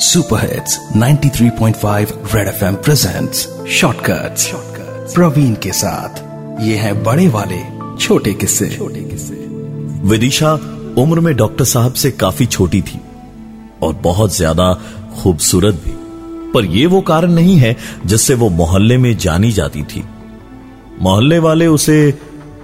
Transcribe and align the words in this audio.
Super 0.00 0.40
hits 0.40 0.78
93.5 0.96 2.12
red 2.34 2.48
FM 2.48 2.74
presents 2.74 3.40
shortcuts 3.70 4.46
Praveen 5.14 5.54
के 5.54 5.72
साथ। 5.72 6.22
ये 6.62 6.76
है 6.76 6.92
बड़े 7.02 7.26
वाले 7.28 7.58
छोटे 7.96 8.32
किस्से। 8.34 8.68
छोटे 8.68 9.00
किस्से। 9.00 9.34
विदिशा 10.08 10.52
उम्र 10.98 11.20
में 11.20 11.34
डॉक्टर 11.36 11.64
साहब 11.64 11.94
से 11.94 12.10
काफ़ी 12.10 12.46
छोटी 12.46 12.82
थी 12.82 13.00
और 13.82 13.94
बहुत 14.02 14.36
ज़्यादा 14.36 14.72
खूबसूरत 15.18 15.82
भी। 15.84 15.94
पर 16.52 16.64
यह 16.64 16.88
वो 16.88 17.00
कारण 17.02 17.32
नहीं 17.32 17.58
है 17.58 17.76
जिससे 18.06 18.34
वो 18.34 18.48
मोहल्ले 18.54 18.98
में 18.98 19.16
जानी 19.18 19.52
जाती 19.52 19.82
थी। 19.84 20.04
मोहल्ले 21.00 21.38
वाले 21.38 21.66
उसे 21.66 22.18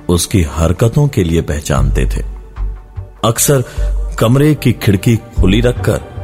उसकी 0.09 0.43
हरकतों 0.50 1.09
के 1.09 1.25
लिए 1.25 1.43
पहचानते 1.45 2.07
थे। 2.07 2.25
अक्सर 3.25 3.64
कमरे 4.18 4.55
की 4.55 4.73
खिड़की 4.73 5.16
खुली 5.16 5.61
रखकर 5.61 6.14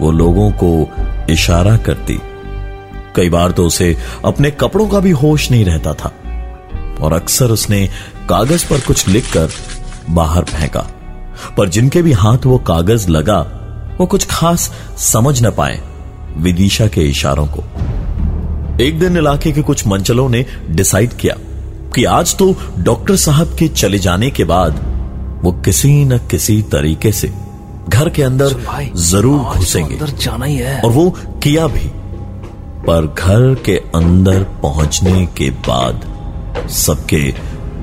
वो 0.00 0.10
लोगों 0.12 0.50
को 0.50 0.88
इशारा 1.30 1.76
करती। 1.76 2.18
कई 3.16 3.28
बार 3.28 3.50
तो 3.50 3.66
उसे 3.66 3.96
अपने 4.24 4.50
कपड़ों 4.50 4.88
का 4.88 5.00
भी 5.00 5.10
होश 5.10 5.50
नहीं 5.50 5.64
रहता 5.64 5.92
था, 5.94 6.12
और 7.00 7.12
अक्सर 7.12 7.50
उसने 7.50 7.86
कागज़ 8.28 8.68
पर 8.70 8.80
कुछ 8.80 9.08
लिखकर 9.08 9.48
बाहर 10.10 10.44
फेंका। 10.44 10.86
पर 11.56 11.68
जिनके 11.68 12.02
भी 12.02 12.12
हाथ 12.12 12.46
वो 12.46 12.58
कागज़ 12.58 13.08
लगा, 13.08 13.40
वो 14.00 14.06
कुछ 14.06 14.26
खास 14.26 14.72
समझ 14.98 15.46
न 15.46 15.50
पाए 15.50 15.80
विदिशा 16.36 16.86
के 16.86 17.00
इशारों 17.00 17.46
को। 17.46 17.64
एक 18.84 18.98
दिन 18.98 19.16
इलाके 19.16 19.52
के 19.52 19.62
कुछ 19.62 19.86
मंचलों 19.86 20.28
ने 20.28 20.44
डिसाइड 20.70 21.12
किया 21.12 21.34
कि 21.94 22.04
आज 22.04 22.36
तो 22.36 22.54
डॉक्टर 22.78 23.16
साहब 23.16 23.56
के 23.58 23.68
चले 23.68 23.98
जाने 23.98 24.30
के 24.30 24.44
बाद 24.44 24.84
वो 25.44 25.52
किसी 25.52 26.04
न 26.04 26.18
किसी 26.18 26.62
तरीके 26.62 27.12
से 27.12 27.32
घर 27.88 28.08
के 28.08 28.22
अंदर 28.22 28.54
ज़रूर 28.96 29.38
घुसेंगे। 29.38 29.94
अंदर 29.94 30.10
जाना 30.10 30.44
ही 30.44 30.56
है। 30.56 30.80
और 30.80 30.90
वो 30.90 31.10
किया 31.42 31.66
भी। 31.66 31.90
पर 32.86 33.06
घर 33.18 33.54
के 33.54 33.76
अंदर 33.94 34.42
पहुँचने 34.62 35.26
के 35.26 35.50
बाद 35.50 36.06
सबके 36.70 37.32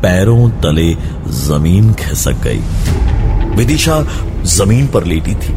पैरों 0.01 0.49
तले 0.49 0.93
ज़मीन 1.31 1.93
खिसक 1.93 2.41
गई। 2.43 3.55
विदिशा 3.55 4.01
ज़मीन 4.43 4.87
पर 4.87 5.03
लेटी 5.03 5.35
थी 5.35 5.53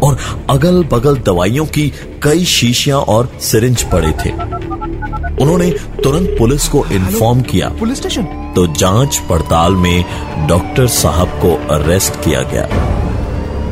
और 0.00 0.18
अगल 0.50 0.84
बगल 0.84 1.16
दवाइयों 1.16 1.66
की 1.66 1.92
कई 2.22 2.44
शीशियाँ 2.44 2.98
और 2.98 3.32
सिरिंज 3.40 3.82
पड़े 3.82 4.12
थे। 4.24 4.30
उन्होंने 5.42 5.70
तुरंत 6.04 6.28
पुलिस 6.38 6.68
को 6.68 6.84
इन्फॉर्म 6.86 7.40
किया। 7.42 7.68
Police 7.68 7.98
station? 7.98 8.22
तो 8.56 8.66
जाँच 8.66 9.18
पड़ताल 9.28 9.72
में 9.72 10.04
डॉक्टर 10.48 10.86
साहब 10.86 11.28
को 11.28 11.54
अरेस्ट 11.74 12.24
किया 12.24 12.42
गया। 12.42 12.85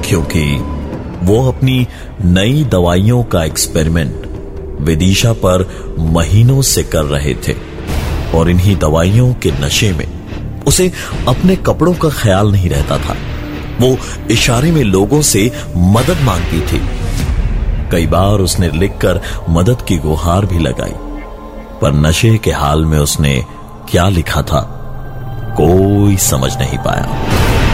क्योंकि 0.05 0.44
वो 1.22 1.48
अपनी 1.48 1.86
नई 2.24 2.64
दवाइयों 2.64 3.22
का 3.24 3.44
एक्सपेरिमेंट 3.44 4.80
विदिशा 4.80 5.33
पर 5.44 5.66
महीनों 5.98 6.62
से 6.62 6.83
कर 6.84 7.05
रहे 7.05 7.34
थे 7.48 7.55
और 8.34 8.50
इन्हीं 8.50 8.77
दवाइयों 8.77 9.32
के 9.34 9.50
नशे 9.60 9.92
में 9.92 10.06
उसे 10.64 10.91
अपने 11.28 11.56
कपड़ों 11.56 11.94
का 11.94 12.08
ख्याल 12.08 12.50
नहीं 12.52 12.69
रहता 12.70 12.98
था। 12.98 13.16
वो 13.80 13.97
इशारे 14.30 14.70
में 14.72 14.82
लोगों 14.82 15.22
से 15.22 15.50
मदद 15.77 16.20
मांगती 16.22 16.60
थी। 16.62 16.80
कई 17.91 18.06
बार 18.06 18.41
उसने 18.41 18.69
लिखकर 18.70 19.20
मदद 19.50 19.82
की 19.82 19.97
गुहार 19.98 20.47
भी 20.47 20.58
लगाई, 20.58 20.94
पर 21.80 21.92
नशे 21.97 22.36
के 22.38 22.50
हाल 22.50 22.84
में 22.84 22.98
उसने 22.98 23.34
क्या 23.91 24.08
लिखा 24.08 24.42
था, 24.42 24.60
कोई 25.56 26.16
समझ 26.16 26.56
नहीं 26.56 26.78
पाया। 26.78 27.73